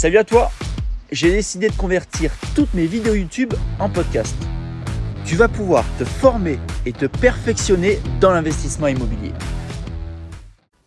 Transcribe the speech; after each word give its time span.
Salut 0.00 0.16
à 0.16 0.24
toi 0.24 0.50
J'ai 1.12 1.30
décidé 1.30 1.68
de 1.68 1.76
convertir 1.76 2.32
toutes 2.56 2.72
mes 2.72 2.86
vidéos 2.86 3.12
YouTube 3.12 3.52
en 3.78 3.90
podcast. 3.90 4.34
Tu 5.26 5.36
vas 5.36 5.46
pouvoir 5.46 5.84
te 5.98 6.06
former 6.06 6.58
et 6.86 6.94
te 6.94 7.04
perfectionner 7.04 7.98
dans 8.18 8.32
l'investissement 8.32 8.86
immobilier. 8.86 9.32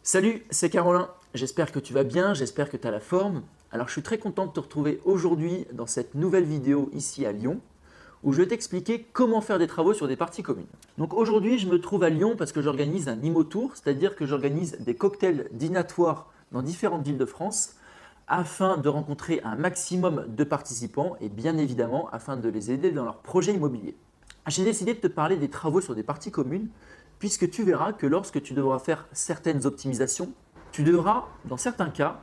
Salut, 0.02 0.44
c'est 0.50 0.72
Carolin. 0.72 1.12
J'espère 1.36 1.72
que 1.72 1.78
tu 1.78 1.94
vas 1.94 2.04
bien, 2.04 2.34
j'espère 2.34 2.72
que 2.72 2.76
tu 2.76 2.88
as 2.88 2.90
la 2.90 3.00
forme. 3.00 3.44
Alors 3.72 3.88
je 3.88 3.92
suis 3.92 4.02
très 4.02 4.18
content 4.18 4.48
de 4.48 4.52
te 4.52 4.60
retrouver 4.60 5.00
aujourd'hui 5.06 5.68
dans 5.74 5.86
cette 5.86 6.16
nouvelle 6.16 6.46
vidéo 6.46 6.90
ici 6.92 7.24
à 7.28 7.34
Lyon 7.34 7.62
où 8.24 8.34
je 8.34 8.42
vais 8.42 8.48
t'expliquer 8.48 9.06
comment 9.14 9.42
faire 9.42 9.60
des 9.60 9.68
travaux 9.68 9.94
sur 9.94 10.08
des 10.08 10.16
parties 10.16 10.42
communes. 10.42 10.66
Donc 10.98 11.14
aujourd'hui, 11.14 11.60
je 11.60 11.68
me 11.68 11.80
trouve 11.80 12.04
à 12.04 12.10
Lyon 12.10 12.34
parce 12.36 12.52
que 12.52 12.64
j'organise 12.64 13.08
un 13.10 13.22
IMO 13.22 13.44
Tour, 13.44 13.74
c'est-à-dire 13.76 14.16
que 14.16 14.26
j'organise 14.26 14.78
des 14.80 14.96
cocktails 14.96 15.50
dînatoires 15.52 16.32
dans 16.52 16.64
différentes 16.64 17.06
villes 17.06 17.20
de 17.20 17.26
France 17.26 17.76
afin 18.28 18.78
de 18.78 18.90
rencontrer 18.90 19.42
un 19.44 19.56
maximum 19.56 20.26
de 20.28 20.44
participants 20.44 21.16
et 21.22 21.30
bien 21.30 21.58
évidemment 21.58 22.10
afin 22.12 22.38
de 22.38 22.50
les 22.50 22.72
aider 22.72 22.92
dans 22.92 23.04
leurs 23.04 23.20
projets 23.20 23.54
immobiliers. 23.54 23.96
J'ai 24.48 24.64
décidé 24.64 24.94
de 24.94 25.00
te 25.00 25.08
parler 25.08 25.38
des 25.38 25.50
travaux 25.50 25.82
sur 25.82 25.96
des 25.96 26.04
parties 26.04 26.32
communes 26.32 26.70
puisque 27.20 27.50
tu 27.50 27.64
verras 27.64 27.94
que 27.94 28.08
lorsque 28.08 28.42
tu 28.42 28.54
devras 28.54 28.80
faire 28.80 29.08
certaines 29.12 29.66
optimisations, 29.66 30.34
tu 30.72 30.84
devras, 30.84 31.28
dans 31.46 31.58
certains 31.58 31.90
cas, 31.90 32.20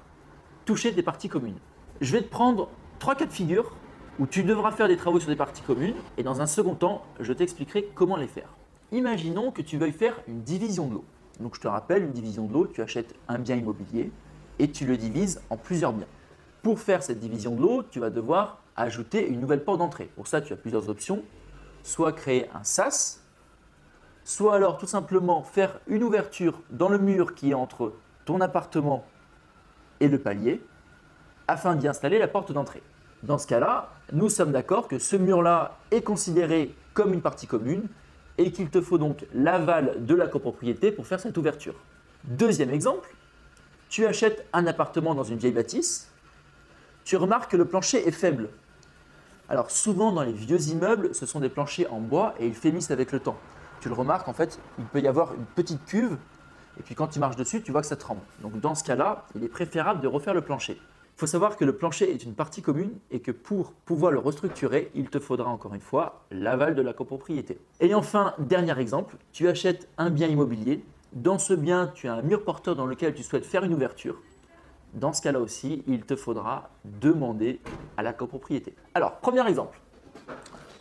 toucher 0.65 0.93
des 0.93 1.03
parties 1.03 1.29
communes. 1.29 1.59
Je 2.01 2.13
vais 2.13 2.23
te 2.23 2.29
prendre 2.29 2.69
trois 2.99 3.15
cas 3.15 3.27
de 3.27 3.33
figure 3.33 3.73
où 4.19 4.27
tu 4.27 4.43
devras 4.43 4.73
faire 4.73 4.89
des 4.89 4.97
travaux 4.97 5.21
sur 5.21 5.31
des 5.31 5.37
parties 5.37 5.63
communes 5.63 5.95
et 6.19 6.23
dans 6.23 6.43
un 6.43 6.47
second 6.47 6.75
temps, 6.75 7.03
je 7.21 7.33
t'expliquerai 7.33 7.89
comment 7.95 8.17
les 8.17 8.27
faire. 8.27 8.49
Imaginons 8.93 9.51
que 9.51 9.63
tu 9.63 9.79
veuilles 9.79 9.93
faire 9.93 10.21
une 10.29 10.43
division 10.43 10.89
de 10.89 10.95
l'eau. 10.95 11.05
Donc 11.39 11.55
je 11.55 11.61
te 11.61 11.69
rappelle, 11.69 12.03
une 12.03 12.13
division 12.13 12.47
de 12.47 12.53
l'eau, 12.53 12.67
tu 12.67 12.83
achètes 12.83 13.15
un 13.29 13.39
bien 13.39 13.57
immobilier 13.57 14.13
et 14.59 14.71
tu 14.71 14.87
le 14.87 14.97
divises 14.97 15.41
en 15.51 15.57
plusieurs 15.57 15.93
biens. 15.93 16.07
Pour 16.63 16.81
faire 16.81 17.03
cette 17.03 17.19
division 17.19 17.55
de 17.55 17.63
l'eau, 17.63 17.83
tu 17.83 18.01
vas 18.01 18.11
devoir 18.11 18.59
ajouter 18.77 19.27
une 19.27 19.41
nouvelle 19.41 19.65
porte 19.65 19.79
d'entrée. 19.79 20.11
Pour 20.17 20.27
ça, 20.27 20.41
tu 20.41 20.53
as 20.53 20.57
plusieurs 20.57 20.89
options. 20.89 21.23
Soit 21.83 22.13
créer 22.13 22.51
un 22.55 22.63
SAS, 22.63 23.25
soit 24.25 24.55
alors 24.55 24.77
tout 24.77 24.87
simplement 24.87 25.43
faire 25.43 25.81
une 25.87 26.03
ouverture 26.03 26.61
dans 26.71 26.89
le 26.89 26.99
mur 26.99 27.35
qui 27.35 27.51
est 27.51 27.55
entre 27.55 27.95
ton 28.27 28.41
appartement 28.41 29.05
et 30.01 30.09
le 30.09 30.19
palier 30.19 30.63
afin 31.49 31.75
d'y 31.75 31.89
installer 31.89 32.19
la 32.19 32.29
porte 32.29 32.53
d'entrée. 32.53 32.83
Dans 33.23 33.39
ce 33.39 33.47
cas-là, 33.47 33.91
nous 34.13 34.29
sommes 34.29 34.53
d'accord 34.53 34.89
que 34.89 34.99
ce 34.99 35.17
mur-là 35.17 35.79
est 35.91 36.03
considéré 36.03 36.75
comme 36.95 37.13
une 37.13 37.23
partie 37.23 37.47
commune 37.47 37.85
et 38.39 38.53
qu'il 38.53 38.71
te 38.71 38.81
faut 38.81 38.99
donc 38.99 39.27
l'aval 39.35 40.05
de 40.07 40.15
la 40.15 40.27
copropriété 40.27 40.93
pour 40.93 41.07
faire 41.07 41.21
cette 41.21 41.37
ouverture. 41.37 41.75
Deuxième 42.25 42.71
exemple, 42.71 43.15
tu 43.91 44.07
achètes 44.07 44.47
un 44.55 44.67
appartement 44.67 45.15
dans 45.15 45.25
une 45.25 45.37
vieille 45.37 45.53
bâtisse, 45.53 46.11
tu 47.05 47.17
remarques 47.17 47.51
que 47.51 47.57
le 47.57 47.67
plancher 47.67 48.07
est 48.09 48.13
faible. 48.13 48.49
Alors 49.49 49.71
souvent 49.71 50.13
dans 50.13 50.23
les 50.23 50.33
vieux 50.33 50.61
immeubles, 50.69 51.15
ce 51.15 51.27
sont 51.27 51.41
des 51.41 51.49
planchers 51.49 51.93
en 51.93 52.01
bois 52.01 52.35
et 52.39 52.47
ils 52.47 52.55
faiblissent 52.55 52.93
avec 52.93 53.11
le 53.11 53.19
temps. 53.19 53.37
Tu 53.81 53.89
le 53.89 53.95
remarques, 53.95 54.29
en 54.29 54.33
fait, 54.33 54.61
il 54.79 54.85
peut 54.85 55.01
y 55.01 55.09
avoir 55.09 55.35
une 55.35 55.45
petite 55.45 55.85
cuve 55.85 56.17
et 56.79 56.83
puis 56.83 56.95
quand 56.95 57.09
tu 57.09 57.19
marches 57.19 57.37
dessus, 57.37 57.63
tu 57.63 57.73
vois 57.73 57.81
que 57.81 57.89
ça 57.89 57.97
tremble. 57.97 58.21
Donc 58.43 58.61
dans 58.61 58.77
ce 58.77 58.85
cas-là, 58.85 59.27
il 59.35 59.43
est 59.43 59.49
préférable 59.49 60.01
de 60.01 60.07
refaire 60.07 60.35
le 60.35 60.43
plancher. 60.43 60.81
Il 61.17 61.21
faut 61.21 61.27
savoir 61.27 61.57
que 61.57 61.65
le 61.65 61.77
plancher 61.77 62.11
est 62.11 62.23
une 62.25 62.35
partie 62.35 62.63
commune 62.63 62.93
et 63.11 63.21
que 63.21 63.33
pour 63.33 63.73
pouvoir 63.73 64.13
le 64.13 64.21
restructurer, 64.21 64.91
il 64.95 65.11
te 65.11 65.19
faudra 65.19 65.51
encore 65.51 65.75
une 65.75 65.81
fois 65.81 66.23
l'aval 66.31 66.77
de 66.77 66.81
la 66.81 66.93
copropriété. 66.93 67.59
Et 67.81 67.93
enfin, 67.93 68.35
dernier 68.39 68.79
exemple, 68.79 69.17
tu 69.33 69.49
achètes 69.49 69.89
un 69.99 70.11
bien 70.11 70.29
immobilier. 70.29 70.83
Dans 71.13 71.41
ce 71.41 71.55
bien, 71.55 71.91
tu 71.93 72.07
as 72.07 72.15
un 72.15 72.23
mur 72.23 72.45
porteur 72.45 72.77
dans 72.77 72.87
lequel 72.87 73.15
tu 73.15 73.25
souhaites 73.25 73.45
faire 73.45 73.65
une 73.65 73.75
ouverture. 73.75 74.23
Dans 74.95 75.13
ce 75.13 75.21
cas-là 75.23 75.41
aussi, 75.41 75.83
il 75.89 76.03
te 76.03 76.15
faudra 76.15 76.71
demander 76.85 77.61
à 77.97 78.05
la 78.05 78.13
copropriété. 78.13 78.77
Alors, 78.95 79.17
premier 79.17 79.45
exemple. 79.49 79.81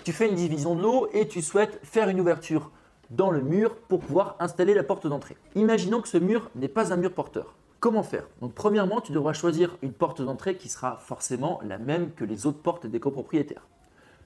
Tu 0.03 0.13
fais 0.13 0.30
une 0.30 0.35
division 0.35 0.75
de 0.75 0.83
l'eau 0.83 1.07
et 1.13 1.27
tu 1.27 1.41
souhaites 1.41 1.80
faire 1.81 2.09
une 2.09 2.22
ouverture 2.22 2.69
dans 3.09 3.31
le 3.31 3.41
mur 3.41 3.75
pour 3.75 4.01
pouvoir 4.01 4.35
installer 4.39 4.75
la 4.75 4.84
porte 4.84 5.07
d'entrée. 5.07 5.35
Imaginons 5.56 6.00
que 6.00 6.07
ce 6.07 6.19
mur 6.19 6.51
n'est 6.53 6.68
pas 6.68 6.94
un 6.94 6.97
mur 6.97 7.12
porteur. 7.12 7.56
Comment 7.79 8.03
faire? 8.03 8.28
Donc 8.39 8.53
premièrement, 8.53 9.01
tu 9.01 9.12
devras 9.12 9.34
choisir 9.34 9.78
une 9.81 9.94
porte 9.94 10.22
d'entrée 10.22 10.57
qui 10.57 10.69
sera 10.69 10.97
forcément 10.97 11.59
la 11.63 11.79
même 11.79 12.12
que 12.13 12.23
les 12.23 12.45
autres 12.45 12.62
portes 12.62 12.85
des 12.85 13.00
copropriétaires. 13.00 13.66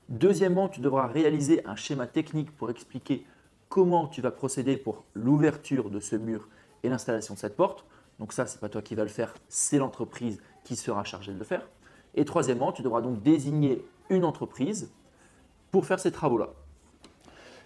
Deuxièmement, 0.09 0.67
tu 0.67 0.81
devras 0.81 1.07
réaliser 1.07 1.65
un 1.65 1.77
schéma 1.77 2.07
technique 2.07 2.51
pour 2.51 2.69
expliquer 2.69 3.25
comment 3.73 4.05
tu 4.05 4.21
vas 4.21 4.29
procéder 4.29 4.77
pour 4.77 5.03
l'ouverture 5.15 5.89
de 5.89 5.99
ce 5.99 6.15
mur 6.15 6.47
et 6.83 6.89
l'installation 6.89 7.33
de 7.33 7.39
cette 7.39 7.55
porte. 7.55 7.85
Donc 8.19 8.31
ça, 8.31 8.45
ce 8.45 8.53
n'est 8.53 8.59
pas 8.59 8.69
toi 8.69 8.83
qui 8.83 8.93
vas 8.93 9.01
le 9.01 9.09
faire, 9.09 9.33
c'est 9.49 9.79
l'entreprise 9.79 10.39
qui 10.63 10.75
sera 10.75 11.03
chargée 11.03 11.33
de 11.33 11.39
le 11.39 11.43
faire. 11.43 11.67
Et 12.13 12.23
troisièmement, 12.23 12.71
tu 12.71 12.83
devras 12.83 13.01
donc 13.01 13.23
désigner 13.23 13.83
une 14.11 14.25
entreprise 14.25 14.91
pour 15.71 15.87
faire 15.87 15.99
ces 15.99 16.11
travaux-là. 16.11 16.49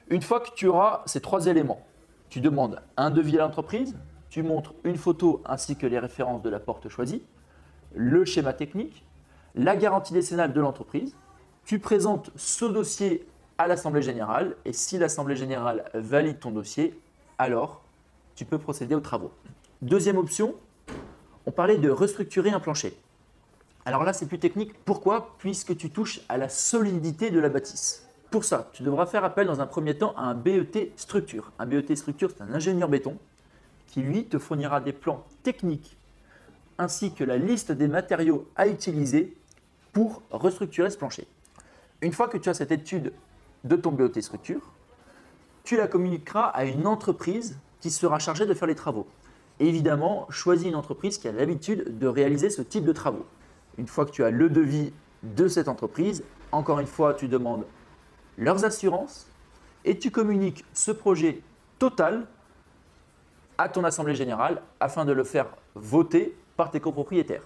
Une 0.07 0.22
fois 0.22 0.40
que 0.40 0.50
tu 0.56 0.68
auras 0.68 1.03
ces 1.07 1.19
trois 1.19 1.47
éléments, 1.47 1.85
tu 2.29 2.39
demandes 2.39 2.81
un 2.95 3.12
devis 3.12 3.38
à 3.38 3.41
l'entreprise, 3.41 3.94
tu 4.29 4.44
montres 4.44 4.75
une 4.85 4.95
photo 4.95 5.41
ainsi 5.44 5.75
que 5.75 5.88
les 5.88 6.00
références 6.00 6.41
de 6.41 6.50
la 6.50 6.62
porte 6.62 6.88
choisie, 6.88 7.22
le 7.94 8.24
schéma 8.24 8.53
technique, 8.53 9.06
la 9.56 9.75
garantie 9.75 10.13
décennale 10.13 10.53
de 10.53 10.62
l'entreprise. 10.62 11.18
Tu 11.66 11.79
présentes 11.79 12.31
ce 12.38 12.63
dossier 12.63 13.28
à 13.57 13.68
l'Assemblée 13.68 14.01
générale 14.01 14.56
et 14.66 14.73
si 14.73 14.97
l'Assemblée 14.97 15.35
générale 15.35 15.90
valide 15.94 16.40
ton 16.40 16.51
dossier, 16.51 17.00
alors 17.38 17.81
tu 18.35 18.45
peux 18.45 18.57
procéder 18.57 18.95
aux 18.95 19.00
travaux. 19.00 19.31
Deuxième 19.81 20.18
option, 20.18 20.56
on 21.45 21.51
parlait 21.51 21.78
de 21.78 21.90
restructurer 21.90 22.51
un 22.51 22.59
plancher. 22.59 22.97
Alors 23.85 24.03
là, 24.03 24.13
c'est 24.13 24.25
plus 24.25 24.40
technique. 24.40 24.73
Pourquoi? 24.84 25.35
Puisque 25.38 25.75
tu 25.78 25.90
touches 25.90 26.22
à 26.29 26.38
la 26.38 26.50
solidité 26.50 27.31
de 27.31 27.40
la 27.40 27.50
bâtisse. 27.50 28.07
Pour 28.29 28.44
ça, 28.44 28.69
tu 28.73 28.84
devras 28.84 29.06
faire 29.06 29.23
appel 29.23 29.47
dans 29.47 29.62
un 29.62 29.68
premier 29.68 29.97
temps 29.97 30.13
à 30.18 30.24
un 30.24 30.34
BET 30.34 30.91
structure. 30.97 31.51
Un 31.57 31.66
BET 31.66 31.95
structure, 31.95 32.31
c'est 32.35 32.44
un 32.44 32.53
ingénieur 32.53 32.89
béton 32.89 33.18
qui 33.88 34.01
lui 34.01 34.25
te 34.25 34.38
fournira 34.38 34.81
des 34.81 34.91
plans 34.91 35.24
techniques 35.44 35.97
ainsi 36.78 37.13
que 37.13 37.24
la 37.24 37.38
liste 37.38 37.72
des 37.72 37.88
matériaux 37.88 38.47
à 38.56 38.68
utiliser 38.68 39.35
pour 39.94 40.22
restructurer 40.29 40.89
ce 40.89 40.97
plancher. 40.97 41.25
Une 42.01 42.12
fois 42.12 42.28
que 42.28 42.38
tu 42.38 42.50
as 42.50 42.53
cette 42.53 42.72
étude 42.72 43.13
de 43.63 43.75
ton 43.75 43.91
BOT 43.91 44.22
structure, 44.22 44.62
tu 45.63 45.78
la 45.78 45.88
communiqueras 45.88 46.47
à 46.47 46.66
une 46.66 46.88
entreprise 46.88 47.59
qui 47.79 47.91
sera 47.91 48.19
chargée 48.19 48.45
de 48.45 48.53
faire 48.53 48.68
les 48.68 48.75
travaux. 48.75 49.07
évidemment, 49.59 50.28
choisis 50.29 50.68
une 50.68 50.75
entreprise 50.75 51.18
qui 51.18 51.28
a 51.28 51.31
l'habitude 51.31 51.97
de 51.97 52.07
réaliser 52.07 52.50
ce 52.50 52.62
type 52.62 52.85
de 52.85 52.94
travaux. 52.94 53.25
Une 53.78 53.88
fois 53.88 54.06
que 54.06 54.12
tu 54.12 54.23
as 54.23 54.29
le 54.29 54.50
devis 54.50 54.94
de 55.23 55.47
cette 55.47 55.68
entreprise, 55.68 56.23
encore 56.51 56.79
une 56.79 56.88
fois, 56.88 57.13
tu 57.16 57.28
demandes 57.28 57.66
leurs 58.38 58.66
assurances 58.66 59.28
et 59.84 59.97
tu 59.97 60.12
communiques 60.12 60.63
ce 60.74 60.91
projet 60.91 61.41
total 61.79 62.28
à 63.57 63.69
ton 63.69 63.84
assemblée 63.84 64.16
générale 64.16 64.62
afin 64.79 65.06
de 65.06 65.12
le 65.12 65.24
faire 65.24 65.47
voter 65.75 66.38
par 66.56 66.69
tes 66.69 66.79
copropriétaires. 66.79 67.44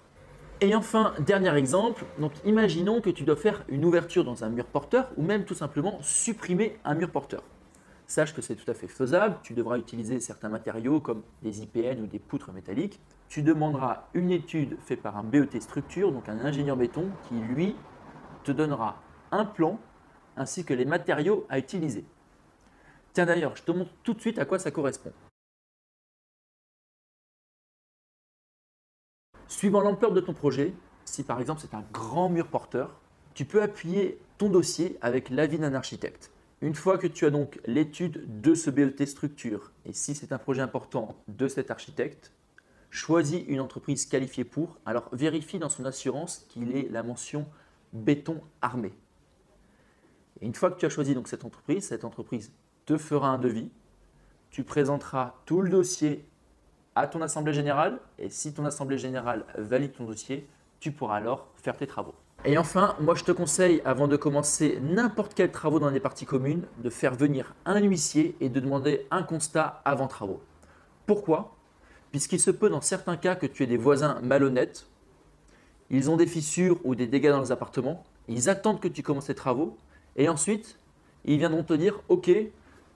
Et 0.64 0.76
enfin, 0.76 1.16
dernier 1.20 1.56
exemple, 1.56 2.06
imaginons 2.46 3.02
que 3.02 3.10
tu 3.10 3.24
dois 3.24 3.36
faire 3.36 3.66
une 3.68 3.84
ouverture 3.84 4.24
dans 4.24 4.44
un 4.44 4.50
mur 4.50 4.66
porteur 4.66 5.10
ou 5.18 5.24
même 5.24 5.44
tout 5.44 5.56
simplement 5.56 5.98
supprimer 6.04 6.78
un 6.86 6.94
mur 6.94 7.10
porteur. 7.10 7.42
Sache 8.06 8.36
que 8.36 8.44
c'est 8.44 8.54
tout 8.54 8.70
à 8.70 8.76
fait 8.76 8.88
faisable, 8.88 9.38
tu 9.42 9.56
devras 9.56 9.80
utiliser 9.80 10.20
certains 10.20 10.50
matériaux 10.50 11.00
comme 11.00 11.24
des 11.42 11.64
IPN 11.64 12.04
ou 12.04 12.06
des 12.06 12.20
poutres 12.20 12.52
métalliques. 12.52 13.00
Tu 13.28 13.42
demanderas 13.42 14.04
une 14.14 14.30
étude 14.30 14.78
faite 14.86 15.02
par 15.02 15.18
un 15.18 15.24
BET 15.24 15.60
structure, 15.60 16.12
donc 16.12 16.30
un 16.30 16.38
ingénieur 16.46 16.78
béton, 16.78 17.10
qui 17.28 17.36
lui 17.40 17.76
te 18.44 18.52
donnera 18.52 19.02
un 19.32 19.46
plan 19.46 19.80
ainsi 20.38 20.64
que 20.64 20.76
les 20.76 20.86
matériaux 20.86 21.48
à 21.50 21.58
utiliser. 21.58 22.06
Tiens 23.14 23.26
d'ailleurs, 23.26 23.56
je 23.56 23.64
te 23.64 23.72
montre 23.72 23.92
tout 24.04 24.14
de 24.14 24.22
suite 24.22 24.38
à 24.38 24.46
quoi 24.46 24.60
ça 24.60 24.70
correspond. 24.70 25.12
Suivant 29.52 29.82
l'ampleur 29.82 30.14
de 30.14 30.22
ton 30.22 30.34
projet, 30.34 30.74
si 31.04 31.24
par 31.24 31.42
exemple 31.42 31.60
c'est 31.60 31.74
un 31.74 31.84
grand 31.92 32.30
mur 32.30 32.48
porteur, 32.48 33.02
tu 33.34 33.44
peux 33.44 33.62
appuyer 33.62 34.18
ton 34.38 34.48
dossier 34.48 34.98
avec 35.02 35.30
l'avis 35.30 35.58
d'un 35.60 35.74
architecte. 35.74 36.32
Une 36.62 36.74
fois 36.74 36.98
que 36.98 37.06
tu 37.06 37.26
as 37.26 37.32
donc 37.32 37.60
l'étude 37.66 38.40
de 38.40 38.56
ce 38.56 38.70
BET 38.70 39.06
structure, 39.06 39.74
et 39.86 39.92
si 39.92 40.16
c'est 40.16 40.32
un 40.32 40.38
projet 40.38 40.62
important 40.62 41.18
de 41.28 41.50
cet 41.50 41.70
architecte, 41.70 42.32
choisis 42.92 43.44
une 43.46 43.60
entreprise 43.60 44.06
qualifiée 44.06 44.46
pour, 44.46 44.78
alors 44.86 45.10
vérifie 45.12 45.60
dans 45.60 45.68
son 45.68 45.84
assurance 45.84 46.46
qu'il 46.48 46.74
ait 46.74 46.88
la 46.90 47.04
mention 47.04 47.46
béton 47.92 48.40
armé. 48.62 48.94
Et 50.40 50.46
une 50.46 50.56
fois 50.56 50.72
que 50.72 50.80
tu 50.80 50.86
as 50.86 50.90
choisi 50.90 51.14
donc 51.14 51.28
cette 51.28 51.44
entreprise, 51.44 51.90
cette 51.90 52.06
entreprise 52.06 52.54
te 52.86 52.98
fera 52.98 53.28
un 53.28 53.38
devis, 53.38 53.70
tu 54.50 54.64
présenteras 54.64 55.36
tout 55.46 55.60
le 55.60 55.70
dossier 55.70 56.26
à 56.96 57.08
ton 57.08 57.22
assemblée 57.22 57.54
générale 57.54 58.00
et 58.20 58.30
si 58.30 58.54
ton 58.54 58.66
assemblée 58.66 58.98
générale 58.98 59.46
valide 59.58 59.94
ton 59.94 60.06
dossier, 60.06 60.48
tu 60.80 60.92
pourras 60.92 61.18
alors 61.18 61.48
faire 61.56 61.78
tes 61.78 61.88
travaux. 61.88 62.16
Et 62.44 62.58
enfin, 62.58 62.96
moi 63.00 63.14
je 63.14 63.24
te 63.24 63.32
conseille, 63.32 63.82
avant 63.86 64.08
de 64.08 64.18
commencer 64.18 64.80
n'importe 64.82 65.34
quel 65.36 65.52
travaux 65.52 65.80
dans 65.80 65.92
des 65.92 66.00
parties 66.00 66.26
communes, 66.26 66.64
de 66.84 66.90
faire 66.90 67.14
venir 67.14 67.54
un 67.66 67.80
huissier 67.80 68.36
et 68.40 68.50
de 68.50 68.60
demander 68.60 69.06
un 69.12 69.22
constat 69.22 69.82
avant 69.86 70.08
travaux. 70.08 70.42
Pourquoi? 71.06 71.56
Puisqu'il 72.10 72.40
se 72.40 72.52
peut 72.52 72.70
dans 72.70 72.82
certains 72.82 73.16
cas 73.16 73.36
que 73.36 73.46
tu 73.46 73.64
aies 73.64 73.68
des 73.68 73.78
voisins 73.78 74.20
malhonnêtes. 74.24 74.88
ils 75.92 76.10
ont 76.10 76.18
des 76.18 76.26
fissures 76.26 76.80
ou 76.84 76.96
des 76.96 77.06
dégâts 77.06 77.30
dans 77.30 77.42
les 77.42 77.52
appartements, 77.52 78.04
ils 78.28 78.50
attendent 78.50 78.80
que 78.80 78.88
tu 78.88 79.04
commences 79.04 79.28
les 79.28 79.36
travaux 79.36 79.78
et 80.16 80.28
ensuite 80.28 80.78
ils 81.26 81.38
viendront 81.38 81.64
te 81.64 81.74
dire 81.74 82.02
Ok, 82.10 82.32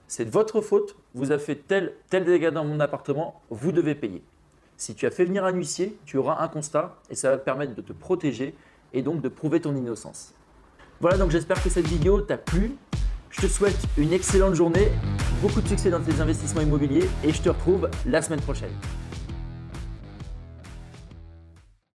c'est 0.08 0.24
de 0.24 0.30
votre 0.30 0.60
faute, 0.60 0.96
vous 1.14 1.32
avez 1.32 1.42
fait 1.42 1.56
tel, 1.56 1.94
tel 2.10 2.24
dégât 2.24 2.50
dans 2.50 2.64
mon 2.64 2.80
appartement, 2.80 3.40
vous 3.50 3.72
devez 3.72 3.94
payer. 3.94 4.22
Si 4.76 4.94
tu 4.94 5.06
as 5.06 5.10
fait 5.10 5.24
venir 5.24 5.44
un 5.44 5.52
huissier, 5.52 5.96
tu 6.04 6.18
auras 6.18 6.42
un 6.42 6.48
constat 6.48 6.96
et 7.10 7.14
ça 7.14 7.30
va 7.30 7.38
te 7.38 7.44
permettre 7.44 7.74
de 7.74 7.80
te 7.80 7.92
protéger 7.92 8.54
et 8.92 9.02
donc 9.02 9.22
de 9.22 9.28
prouver 9.28 9.60
ton 9.60 9.74
innocence. 9.74 10.34
Voilà, 11.00 11.18
donc 11.18 11.30
j'espère 11.30 11.62
que 11.62 11.70
cette 11.70 11.86
vidéo 11.86 12.20
t'a 12.20 12.38
plu. 12.38 12.76
Je 13.30 13.42
te 13.42 13.46
souhaite 13.46 13.78
une 13.98 14.12
excellente 14.12 14.54
journée, 14.54 14.88
beaucoup 15.42 15.60
de 15.60 15.68
succès 15.68 15.90
dans 15.90 16.00
tes 16.00 16.20
investissements 16.20 16.62
immobiliers 16.62 17.08
et 17.24 17.32
je 17.32 17.42
te 17.42 17.48
retrouve 17.48 17.90
la 18.06 18.22
semaine 18.22 18.40
prochaine. 18.40 18.72